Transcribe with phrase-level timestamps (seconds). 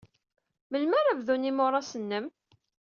[0.69, 2.25] Melmi ara bdun yimuras-nnem?